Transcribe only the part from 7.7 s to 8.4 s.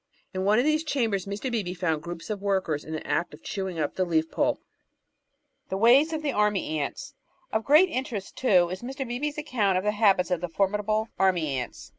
interest,